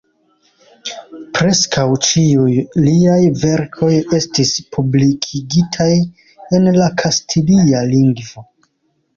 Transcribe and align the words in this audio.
Preskaŭ 1.33 1.83
ĉiuj 2.07 2.55
liaj 2.87 3.19
verkoj 3.43 3.91
estis 4.21 4.55
publikigitaj 4.77 5.91
en 6.59 6.69
la 6.81 6.89
kastilia 7.03 7.85
lingvo. 7.95 8.49